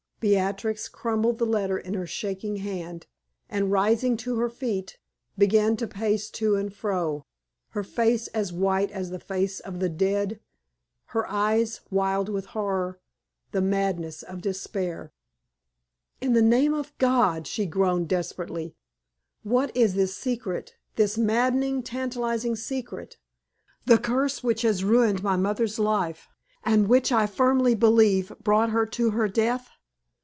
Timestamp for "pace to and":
5.87-6.71